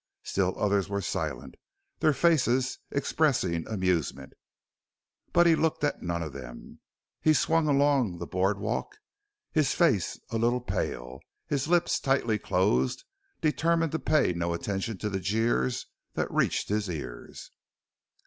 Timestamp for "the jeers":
15.11-15.85